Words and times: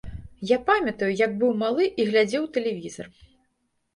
Я 0.51 0.57
памятаю, 0.69 1.09
як 1.19 1.35
быў 1.43 1.51
малы 1.63 1.85
і 2.03 2.07
глядзеў 2.09 2.47
тэлевізар. 2.55 3.07